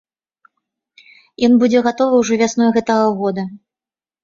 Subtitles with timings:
[1.49, 3.49] Ён будзе гатовы ўжо вясной гэтага года.